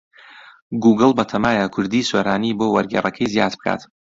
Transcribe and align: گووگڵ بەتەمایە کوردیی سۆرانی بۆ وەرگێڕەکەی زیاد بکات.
گووگڵ 0.83 1.11
بەتەمایە 1.17 1.65
کوردیی 1.73 2.07
سۆرانی 2.09 2.57
بۆ 2.59 2.67
وەرگێڕەکەی 2.75 3.31
زیاد 3.33 3.53
بکات. 3.57 3.81